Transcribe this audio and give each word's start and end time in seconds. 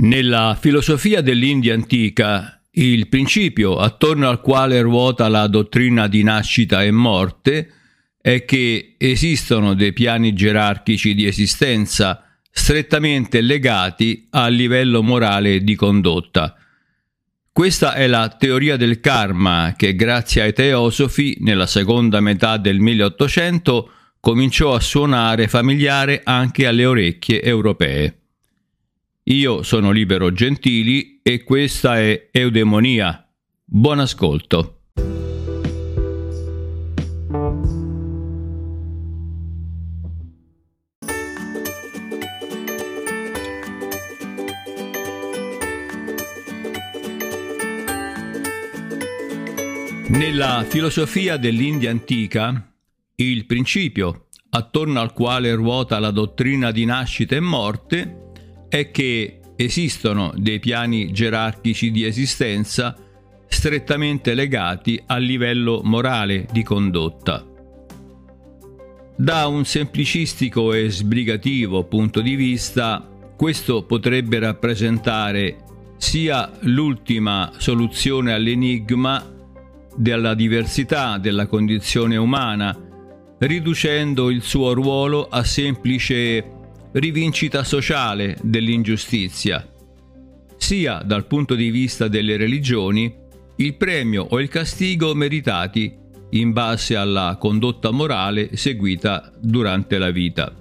Nella 0.00 0.56
filosofia 0.58 1.20
dell'India 1.20 1.74
antica, 1.74 2.58
il 2.70 3.08
principio 3.08 3.76
attorno 3.76 4.30
al 4.30 4.40
quale 4.40 4.80
ruota 4.80 5.28
la 5.28 5.46
dottrina 5.46 6.06
di 6.06 6.22
nascita 6.22 6.82
e 6.82 6.90
morte 6.90 7.70
è 8.18 8.46
che 8.46 8.94
esistono 8.96 9.74
dei 9.74 9.92
piani 9.92 10.32
gerarchici 10.32 11.14
di 11.14 11.26
esistenza 11.26 12.24
strettamente 12.50 13.42
legati 13.42 14.26
al 14.30 14.54
livello 14.54 15.02
morale 15.02 15.62
di 15.62 15.74
condotta. 15.74 16.56
Questa 17.52 17.92
è 17.92 18.06
la 18.06 18.30
teoria 18.30 18.78
del 18.78 19.00
karma 19.00 19.74
che 19.76 19.94
grazie 19.94 20.40
ai 20.40 20.54
teosofi 20.54 21.36
nella 21.40 21.66
seconda 21.66 22.20
metà 22.20 22.56
del 22.56 22.78
1800 22.78 23.90
cominciò 24.18 24.72
a 24.72 24.80
suonare 24.80 25.46
familiare 25.46 26.22
anche 26.24 26.66
alle 26.66 26.86
orecchie 26.86 27.42
europee. 27.42 28.19
Io 29.30 29.62
sono 29.62 29.92
Libero 29.92 30.32
Gentili 30.32 31.20
e 31.22 31.44
questa 31.44 32.00
è 32.00 32.30
Eudemonia. 32.32 33.28
Buon 33.64 34.00
ascolto. 34.00 34.80
Nella 50.08 50.64
filosofia 50.68 51.36
dell'India 51.36 51.92
antica, 51.92 52.68
il 53.14 53.46
principio 53.46 54.26
attorno 54.50 54.98
al 54.98 55.12
quale 55.12 55.54
ruota 55.54 56.00
la 56.00 56.10
dottrina 56.10 56.72
di 56.72 56.84
nascita 56.84 57.36
e 57.36 57.40
morte 57.40 58.29
è 58.70 58.90
che 58.92 59.40
esistono 59.56 60.32
dei 60.36 60.60
piani 60.60 61.12
gerarchici 61.12 61.90
di 61.90 62.04
esistenza 62.04 62.96
strettamente 63.46 64.32
legati 64.32 65.02
al 65.06 65.22
livello 65.22 65.80
morale 65.82 66.46
di 66.50 66.62
condotta. 66.62 67.44
Da 69.16 69.46
un 69.48 69.66
semplicistico 69.66 70.72
e 70.72 70.88
sbrigativo 70.88 71.84
punto 71.84 72.20
di 72.22 72.36
vista, 72.36 73.06
questo 73.36 73.82
potrebbe 73.82 74.38
rappresentare 74.38 75.56
sia 75.98 76.50
l'ultima 76.60 77.52
soluzione 77.58 78.32
all'enigma 78.32 79.22
della 79.94 80.34
diversità 80.34 81.18
della 81.18 81.46
condizione 81.46 82.16
umana, 82.16 82.74
riducendo 83.40 84.30
il 84.30 84.42
suo 84.42 84.72
ruolo 84.72 85.28
a 85.28 85.42
semplice 85.42 86.59
rivincita 86.92 87.62
sociale 87.64 88.36
dell'ingiustizia, 88.42 89.66
sia 90.56 91.02
dal 91.04 91.26
punto 91.26 91.54
di 91.54 91.70
vista 91.70 92.08
delle 92.08 92.36
religioni, 92.36 93.14
il 93.56 93.74
premio 93.74 94.26
o 94.28 94.40
il 94.40 94.48
castigo 94.48 95.14
meritati 95.14 95.96
in 96.30 96.52
base 96.52 96.96
alla 96.96 97.36
condotta 97.38 97.90
morale 97.90 98.56
seguita 98.56 99.32
durante 99.38 99.98
la 99.98 100.10
vita. 100.10 100.54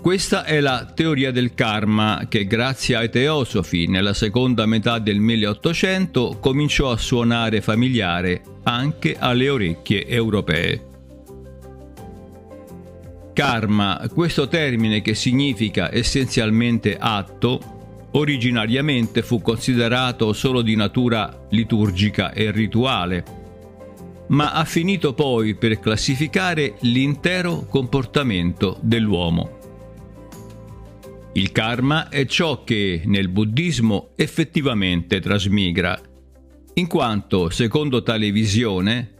Questa 0.00 0.44
è 0.44 0.60
la 0.60 0.90
teoria 0.94 1.32
del 1.32 1.54
karma 1.54 2.26
che 2.28 2.46
grazie 2.46 2.94
ai 2.94 3.10
teosofi 3.10 3.88
nella 3.88 4.14
seconda 4.14 4.64
metà 4.64 5.00
del 5.00 5.18
1800 5.18 6.38
cominciò 6.40 6.92
a 6.92 6.96
suonare 6.96 7.60
familiare 7.60 8.42
anche 8.62 9.16
alle 9.18 9.48
orecchie 9.48 10.06
europee. 10.06 10.87
Karma, 13.38 14.04
questo 14.12 14.48
termine 14.48 15.00
che 15.00 15.14
significa 15.14 15.94
essenzialmente 15.94 16.96
atto, 16.98 18.08
originariamente 18.10 19.22
fu 19.22 19.40
considerato 19.40 20.32
solo 20.32 20.60
di 20.60 20.74
natura 20.74 21.46
liturgica 21.50 22.32
e 22.32 22.50
rituale, 22.50 23.24
ma 24.30 24.54
ha 24.54 24.64
finito 24.64 25.14
poi 25.14 25.54
per 25.54 25.78
classificare 25.78 26.78
l'intero 26.80 27.64
comportamento 27.68 28.76
dell'uomo. 28.82 29.58
Il 31.34 31.52
karma 31.52 32.08
è 32.08 32.26
ciò 32.26 32.64
che 32.64 33.02
nel 33.04 33.28
buddismo 33.28 34.14
effettivamente 34.16 35.20
trasmigra, 35.20 35.96
in 36.74 36.88
quanto, 36.88 37.50
secondo 37.50 38.02
tale 38.02 38.32
visione, 38.32 39.12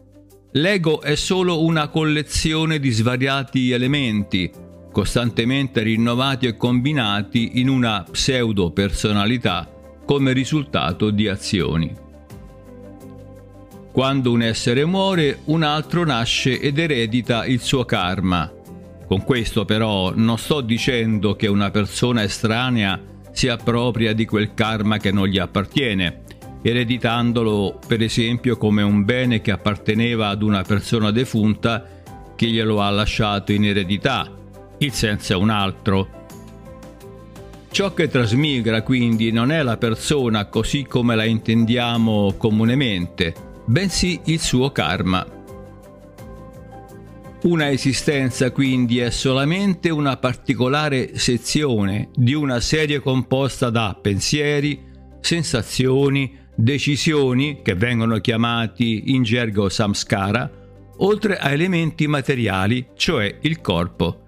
L'ego 0.52 1.02
è 1.02 1.14
solo 1.14 1.62
una 1.62 1.88
collezione 1.88 2.78
di 2.78 2.90
svariati 2.90 3.70
elementi, 3.70 4.50
costantemente 4.90 5.82
rinnovati 5.82 6.46
e 6.46 6.56
combinati 6.56 7.60
in 7.60 7.68
una 7.68 8.02
pseudo-personalità 8.10 9.70
come 10.06 10.32
risultato 10.32 11.10
di 11.10 11.28
azioni. 11.28 11.94
Quando 13.92 14.30
un 14.30 14.40
essere 14.40 14.86
muore, 14.86 15.40
un 15.46 15.62
altro 15.62 16.06
nasce 16.06 16.58
ed 16.58 16.78
eredita 16.78 17.44
il 17.44 17.60
suo 17.60 17.84
karma. 17.84 18.50
Con 19.06 19.24
questo 19.24 19.66
però 19.66 20.12
non 20.14 20.38
sto 20.38 20.62
dicendo 20.62 21.36
che 21.36 21.46
una 21.46 21.70
persona 21.70 22.22
estranea 22.22 22.98
si 23.32 23.48
appropria 23.48 24.14
di 24.14 24.24
quel 24.24 24.54
karma 24.54 24.96
che 24.96 25.12
non 25.12 25.26
gli 25.26 25.38
appartiene, 25.38 26.22
ereditandolo 26.62 27.78
per 27.86 28.02
esempio 28.02 28.56
come 28.56 28.82
un 28.82 29.04
bene 29.04 29.40
che 29.40 29.52
apparteneva 29.52 30.28
ad 30.28 30.42
una 30.42 30.62
persona 30.62 31.10
defunta 31.10 31.86
che 32.34 32.46
glielo 32.46 32.80
ha 32.80 32.90
lasciato 32.90 33.52
in 33.52 33.64
eredità. 33.64 34.32
Il 34.78 34.92
senso 34.92 35.32
è 35.32 35.36
un 35.36 35.50
altro. 35.50 36.16
Ciò 37.70 37.92
che 37.94 38.08
trasmigra 38.08 38.82
quindi 38.82 39.30
non 39.30 39.52
è 39.52 39.62
la 39.62 39.76
persona 39.76 40.46
così 40.46 40.84
come 40.84 41.14
la 41.14 41.24
intendiamo 41.24 42.34
comunemente, 42.36 43.34
bensì 43.66 44.20
il 44.24 44.40
suo 44.40 44.70
karma. 44.72 45.26
Una 47.42 47.70
esistenza 47.70 48.50
quindi 48.50 48.98
è 48.98 49.10
solamente 49.10 49.90
una 49.90 50.16
particolare 50.16 51.16
sezione 51.18 52.08
di 52.14 52.34
una 52.34 52.58
serie 52.58 52.98
composta 52.98 53.70
da 53.70 53.96
pensieri, 54.00 54.84
sensazioni, 55.20 56.46
decisioni, 56.60 57.60
che 57.62 57.76
vengono 57.76 58.18
chiamati 58.18 59.14
in 59.14 59.22
gergo 59.22 59.68
samskara, 59.68 60.50
oltre 60.96 61.38
a 61.38 61.50
elementi 61.50 62.08
materiali, 62.08 62.88
cioè 62.96 63.38
il 63.42 63.60
corpo. 63.60 64.24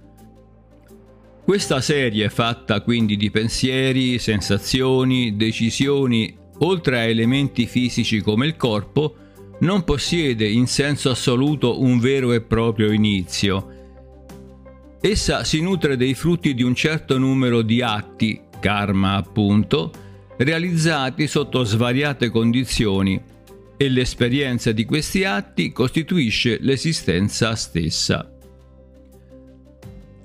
Questa 1.42 1.80
serie 1.80 2.28
fatta 2.28 2.82
quindi 2.82 3.16
di 3.16 3.32
pensieri, 3.32 4.20
sensazioni, 4.20 5.34
decisioni, 5.34 6.32
oltre 6.58 7.00
a 7.00 7.02
elementi 7.02 7.66
fisici 7.66 8.20
come 8.20 8.46
il 8.46 8.54
corpo, 8.54 9.16
non 9.60 9.82
possiede 9.82 10.48
in 10.48 10.68
senso 10.68 11.10
assoluto 11.10 11.80
un 11.80 11.98
vero 11.98 12.32
e 12.32 12.42
proprio 12.42 12.92
inizio. 12.92 13.78
Essa 15.00 15.42
si 15.42 15.60
nutre 15.60 15.96
dei 15.96 16.14
frutti 16.14 16.54
di 16.54 16.62
un 16.62 16.76
certo 16.76 17.18
numero 17.18 17.62
di 17.62 17.82
atti, 17.82 18.40
karma 18.60 19.16
appunto, 19.16 19.90
realizzati 20.42 21.26
sotto 21.26 21.64
svariate 21.64 22.30
condizioni 22.30 23.20
e 23.76 23.88
l'esperienza 23.90 24.72
di 24.72 24.86
questi 24.86 25.24
atti 25.24 25.70
costituisce 25.70 26.56
l'esistenza 26.60 27.54
stessa. 27.54 28.26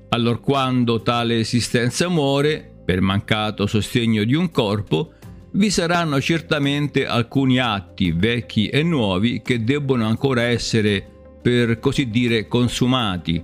Allorquando 0.10 1.02
tale 1.02 1.40
esistenza 1.40 2.08
muore, 2.08 2.72
per 2.86 3.02
mancato 3.02 3.68
sostegno 3.68 4.24
di 4.24 4.36
un 4.36 4.52
corpo, 4.52 5.14
vi 5.52 5.70
saranno 5.70 6.22
certamente 6.22 7.06
alcuni 7.06 7.60
atti 7.60 8.12
vecchi 8.12 8.68
e 8.68 8.84
nuovi 8.84 9.42
che 9.42 9.66
debbono 9.66 10.06
ancora 10.06 10.44
essere, 10.44 11.06
per 11.42 11.80
così 11.80 12.10
dire, 12.10 12.48
consumati. 12.48 13.44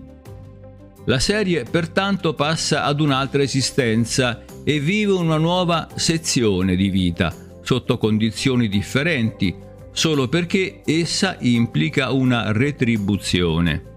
La 1.05 1.19
serie 1.19 1.65
pertanto 1.69 2.33
passa 2.33 2.83
ad 2.85 3.01
un'altra 3.01 3.41
esistenza 3.41 4.43
e 4.63 4.79
vive 4.79 5.13
una 5.13 5.37
nuova 5.37 5.87
sezione 5.95 6.75
di 6.75 6.89
vita, 6.89 7.33
sotto 7.61 7.97
condizioni 7.97 8.67
differenti, 8.67 9.55
solo 9.91 10.27
perché 10.27 10.81
essa 10.85 11.37
implica 11.39 12.11
una 12.11 12.51
retribuzione. 12.51 13.89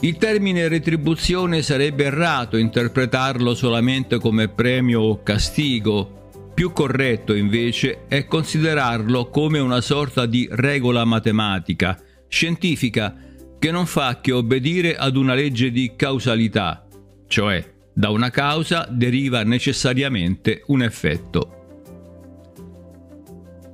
Il 0.00 0.16
termine 0.16 0.68
retribuzione 0.68 1.60
sarebbe 1.60 2.04
errato 2.04 2.56
interpretarlo 2.56 3.54
solamente 3.54 4.18
come 4.18 4.48
premio 4.48 5.00
o 5.00 5.22
castigo, 5.22 6.18
più 6.54 6.72
corretto 6.72 7.34
invece 7.34 8.06
è 8.08 8.24
considerarlo 8.24 9.28
come 9.28 9.58
una 9.58 9.80
sorta 9.80 10.24
di 10.26 10.48
regola 10.50 11.04
matematica, 11.04 12.00
scientifica, 12.28 13.14
che 13.58 13.70
non 13.70 13.84
fa 13.84 14.20
che 14.22 14.32
obbedire 14.32 14.96
ad 14.96 15.16
una 15.16 15.34
legge 15.34 15.70
di 15.70 15.92
causalità, 15.96 16.86
cioè 17.26 17.62
da 17.92 18.10
una 18.10 18.30
causa 18.30 18.86
deriva 18.90 19.42
necessariamente 19.42 20.62
un 20.66 20.82
effetto. 20.82 21.56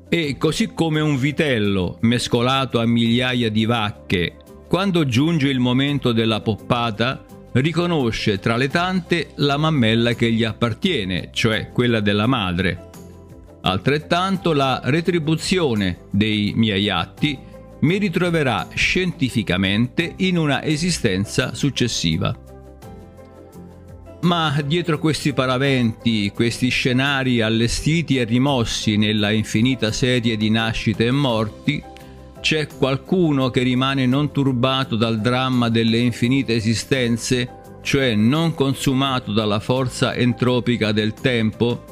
E 0.09 0.37
così 0.39 0.73
come 0.73 1.01
un 1.01 1.17
vitello 1.17 1.99
mescolato 2.03 2.81
a 2.81 2.87
migliaia 2.87 3.51
di 3.51 3.65
vacche, 3.65 4.37
quando 4.69 5.07
giunge 5.07 5.49
il 5.49 5.59
momento 5.59 6.13
della 6.13 6.41
poppata, 6.41 7.25
riconosce 7.53 8.39
tra 8.39 8.57
le 8.57 8.69
tante 8.69 9.31
la 9.37 9.57
mammella 9.57 10.13
che 10.15 10.31
gli 10.31 10.45
appartiene, 10.45 11.31
cioè 11.33 11.71
quella 11.73 12.01
della 12.01 12.27
madre. 12.27 12.91
Altrettanto 13.63 14.53
la 14.53 14.81
retribuzione 14.85 16.03
dei 16.11 16.53
miei 16.55 16.89
atti 16.89 17.37
mi 17.81 17.99
ritroverà 17.99 18.69
scientificamente 18.75 20.15
in 20.19 20.39
una 20.39 20.63
esistenza 20.63 21.55
successiva. 21.55 22.46
Ma 24.27 24.61
dietro 24.61 24.99
questi 24.99 25.33
paraventi, 25.33 26.33
questi 26.35 26.69
scenari 26.69 27.43
allestiti 27.43 28.19
e 28.19 28.25
rimossi 28.25 28.97
nella 28.97 29.31
infinita 29.31 29.93
serie 29.93 30.37
di 30.37 30.51
nascite 30.51 31.07
e 31.07 31.11
morti, 31.13 31.81
c'è 32.41 32.67
qualcuno 32.67 33.51
che 33.51 33.63
rimane 33.63 34.05
non 34.05 34.33
turbato 34.33 34.97
dal 34.97 35.21
dramma 35.21 35.69
delle 35.69 35.99
infinite 35.99 36.57
esistenze, 36.57 37.79
cioè 37.83 38.17
non 38.17 38.53
consumato 38.53 39.33
dalla 39.33 39.61
forza 39.61 40.13
entropica 40.17 40.91
del 40.91 41.15
tempo? 41.15 41.85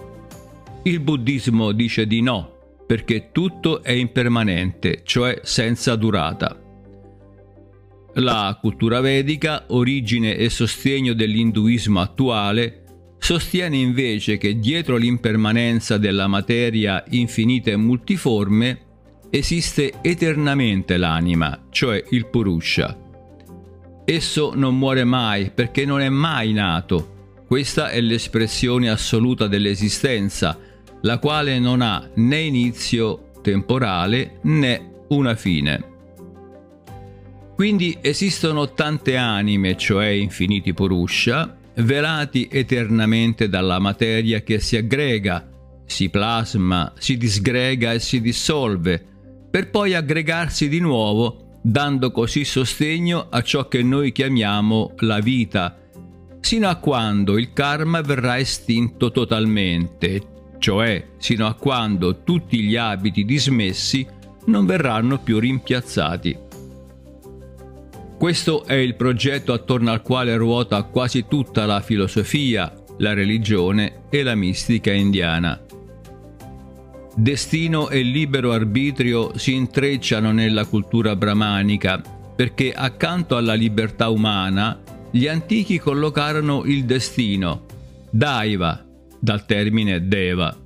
Il 0.82 0.98
buddismo 0.98 1.70
dice 1.70 2.04
di 2.04 2.20
no, 2.20 2.50
perché 2.84 3.28
tutto 3.30 3.80
è 3.80 3.92
impermanente, 3.92 5.02
cioè 5.04 5.38
senza 5.44 5.94
durata. 5.94 6.63
La 8.18 8.56
cultura 8.60 9.00
vedica, 9.00 9.64
origine 9.68 10.36
e 10.36 10.48
sostegno 10.48 11.14
dell'induismo 11.14 12.00
attuale, 12.00 12.84
sostiene 13.18 13.76
invece 13.76 14.38
che 14.38 14.58
dietro 14.58 14.96
l'impermanenza 14.96 15.98
della 15.98 16.28
materia 16.28 17.02
infinita 17.10 17.70
e 17.70 17.76
multiforme 17.76 18.78
esiste 19.30 19.94
eternamente 20.00 20.96
l'anima, 20.96 21.66
cioè 21.70 22.04
il 22.10 22.26
Purusha. 22.26 22.96
Esso 24.04 24.52
non 24.54 24.78
muore 24.78 25.02
mai 25.02 25.50
perché 25.50 25.84
non 25.84 26.00
è 26.00 26.08
mai 26.08 26.52
nato. 26.52 27.42
Questa 27.48 27.90
è 27.90 28.00
l'espressione 28.00 28.90
assoluta 28.90 29.48
dell'esistenza, 29.48 30.56
la 31.00 31.18
quale 31.18 31.58
non 31.58 31.80
ha 31.80 32.08
né 32.14 32.40
inizio 32.40 33.30
temporale 33.42 34.38
né 34.42 35.04
una 35.08 35.34
fine. 35.34 35.93
Quindi 37.54 37.96
esistono 38.00 38.72
tante 38.72 39.16
anime, 39.16 39.76
cioè 39.76 40.06
infiniti 40.06 40.74
Purusha, 40.74 41.56
velati 41.76 42.48
eternamente 42.50 43.48
dalla 43.48 43.78
materia 43.78 44.40
che 44.42 44.58
si 44.58 44.76
aggrega, 44.76 45.48
si 45.86 46.08
plasma, 46.08 46.92
si 46.98 47.16
disgrega 47.16 47.92
e 47.92 48.00
si 48.00 48.20
dissolve, 48.20 49.02
per 49.50 49.70
poi 49.70 49.94
aggregarsi 49.94 50.68
di 50.68 50.80
nuovo, 50.80 51.60
dando 51.62 52.10
così 52.10 52.44
sostegno 52.44 53.28
a 53.30 53.40
ciò 53.42 53.68
che 53.68 53.82
noi 53.84 54.10
chiamiamo 54.10 54.94
la 54.98 55.20
vita, 55.20 55.78
sino 56.40 56.68
a 56.68 56.74
quando 56.76 57.38
il 57.38 57.52
karma 57.52 58.00
verrà 58.00 58.38
estinto 58.38 59.12
totalmente, 59.12 60.20
cioè 60.58 61.10
sino 61.18 61.46
a 61.46 61.54
quando 61.54 62.22
tutti 62.24 62.62
gli 62.62 62.76
abiti 62.76 63.24
dismessi 63.24 64.06
non 64.46 64.66
verranno 64.66 65.18
più 65.18 65.38
rimpiazzati. 65.38 66.43
Questo 68.18 68.64
è 68.64 68.74
il 68.74 68.94
progetto 68.94 69.52
attorno 69.52 69.90
al 69.90 70.02
quale 70.02 70.36
ruota 70.36 70.82
quasi 70.84 71.26
tutta 71.28 71.66
la 71.66 71.80
filosofia, 71.80 72.72
la 72.98 73.12
religione 73.12 74.04
e 74.08 74.22
la 74.22 74.34
mistica 74.34 74.92
indiana. 74.92 75.60
Destino 77.16 77.90
e 77.90 78.02
libero 78.02 78.52
arbitrio 78.52 79.36
si 79.36 79.54
intrecciano 79.54 80.32
nella 80.32 80.64
cultura 80.64 81.14
brahmanica 81.14 82.02
perché 82.34 82.72
accanto 82.72 83.36
alla 83.36 83.54
libertà 83.54 84.08
umana 84.08 84.80
gli 85.10 85.28
antichi 85.28 85.78
collocarono 85.78 86.64
il 86.64 86.84
destino, 86.84 87.66
Daiva, 88.10 88.84
dal 89.20 89.46
termine 89.46 90.08
Deva. 90.08 90.56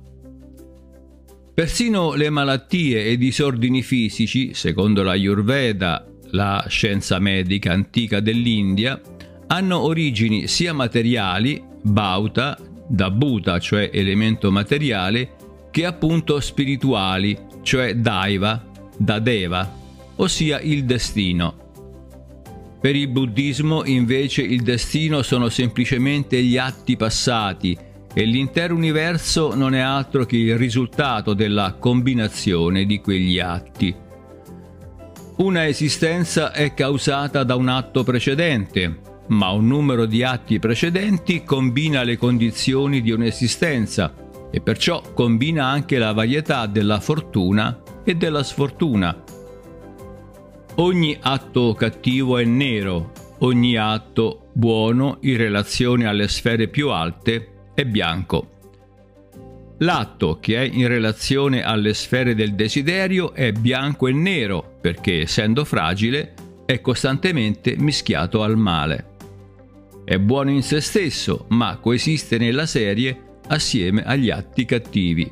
Persino 1.53 2.13
le 2.15 2.29
malattie 2.29 3.03
e 3.03 3.11
i 3.11 3.17
disordini 3.17 3.83
fisici, 3.83 4.53
secondo 4.55 5.03
la 5.03 5.11
Ayurveda, 5.11 6.03
la 6.31 6.65
scienza 6.67 7.19
medica 7.19 7.71
antica 7.71 8.19
dell'India, 8.19 8.99
hanno 9.47 9.79
origini 9.79 10.47
sia 10.47 10.73
materiali, 10.73 11.61
Bauta, 11.81 12.57
da 12.87 13.09
Bhuta, 13.09 13.59
cioè 13.59 13.89
elemento 13.93 14.51
materiale, 14.51 15.35
che 15.71 15.85
appunto 15.85 16.39
spirituali, 16.39 17.37
cioè 17.61 17.95
Daiva, 17.95 18.63
da 18.97 19.19
Deva, 19.19 19.77
ossia 20.15 20.59
il 20.59 20.85
destino. 20.85 21.67
Per 22.81 22.95
il 22.95 23.09
buddismo 23.09 23.85
invece 23.85 24.41
il 24.41 24.61
destino 24.61 25.21
sono 25.21 25.49
semplicemente 25.49 26.41
gli 26.41 26.57
atti 26.57 26.95
passati 26.95 27.77
e 28.13 28.23
l'intero 28.23 28.73
universo 28.73 29.53
non 29.53 29.75
è 29.75 29.79
altro 29.79 30.25
che 30.25 30.37
il 30.37 30.57
risultato 30.57 31.33
della 31.33 31.75
combinazione 31.77 32.85
di 32.85 32.99
quegli 33.01 33.37
atti. 33.39 33.93
Una 35.39 35.67
esistenza 35.67 36.51
è 36.51 36.73
causata 36.73 37.45
da 37.45 37.55
un 37.55 37.69
atto 37.69 38.03
precedente, 38.03 38.99
ma 39.27 39.51
un 39.51 39.67
numero 39.67 40.05
di 40.05 40.21
atti 40.21 40.59
precedenti 40.59 41.45
combina 41.45 42.03
le 42.03 42.17
condizioni 42.17 42.99
di 42.99 43.11
un'esistenza 43.11 44.13
e 44.51 44.59
perciò 44.59 45.01
combina 45.13 45.65
anche 45.65 45.97
la 45.97 46.11
varietà 46.11 46.65
della 46.65 46.99
fortuna 46.99 47.81
e 48.03 48.15
della 48.15 48.43
sfortuna. 48.43 49.23
Ogni 50.75 51.17
atto 51.21 51.73
cattivo 51.73 52.37
è 52.37 52.43
nero, 52.43 53.13
ogni 53.39 53.77
atto 53.77 54.49
buono 54.51 55.19
in 55.21 55.37
relazione 55.37 56.05
alle 56.05 56.27
sfere 56.27 56.67
più 56.67 56.89
alte 56.89 57.71
è 57.73 57.85
bianco. 57.85 58.58
L'atto 59.81 60.39
che 60.41 60.57
è 60.57 60.69
in 60.69 60.87
relazione 60.87 61.63
alle 61.63 61.93
sfere 61.93 62.35
del 62.35 62.53
desiderio 62.53 63.33
è 63.33 63.53
bianco 63.53 64.07
e 64.07 64.11
nero 64.11 64.77
perché, 64.81 65.21
essendo 65.21 65.63
fragile, 65.63 66.33
è 66.65 66.81
costantemente 66.81 67.75
mischiato 67.77 68.43
al 68.43 68.57
male. 68.57 69.05
È 70.03 70.17
buono 70.17 70.49
in 70.49 70.63
se 70.63 70.81
stesso, 70.81 71.45
ma 71.49 71.77
coesiste 71.77 72.37
nella 72.37 72.65
serie 72.65 73.39
assieme 73.47 74.03
agli 74.03 74.29
atti 74.29 74.65
cattivi. 74.65 75.31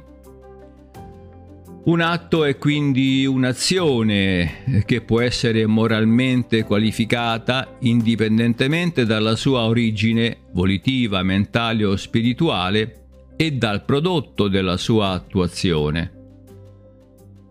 Un 1.83 2.01
atto 2.01 2.43
è 2.45 2.57
quindi 2.57 3.25
un'azione 3.25 4.83
che 4.85 5.01
può 5.01 5.21
essere 5.21 5.65
moralmente 5.65 6.63
qualificata 6.63 7.77
indipendentemente 7.81 9.05
dalla 9.05 9.35
sua 9.35 9.61
origine 9.61 10.37
volitiva, 10.51 11.21
mentale 11.23 11.85
o 11.85 11.95
spirituale 11.95 13.06
e 13.37 13.51
dal 13.53 13.85
prodotto 13.85 14.49
della 14.49 14.75
sua 14.75 15.11
attuazione. 15.11 16.11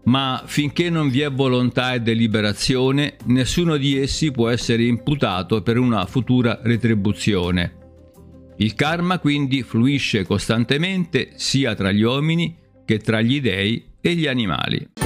Ma 0.04 0.42
finché 0.44 0.90
non 0.90 1.08
vi 1.08 1.20
è 1.20 1.30
volontà 1.30 1.94
e 1.94 2.00
deliberazione, 2.00 3.16
nessuno 3.24 3.76
di 3.76 3.98
essi 3.98 4.30
può 4.30 4.48
essere 4.48 4.84
imputato 4.84 5.62
per 5.62 5.78
una 5.78 6.04
futura 6.06 6.60
retribuzione. 6.62 7.74
Il 8.58 8.74
karma 8.74 9.18
quindi 9.18 9.62
fluisce 9.62 10.24
costantemente 10.24 11.30
sia 11.34 11.74
tra 11.74 11.92
gli 11.92 12.02
uomini 12.02 12.56
che 12.84 12.98
tra 12.98 13.20
gli 13.20 13.40
dei 13.40 13.84
e 14.00 14.14
gli 14.14 14.26
animali. 14.26 15.05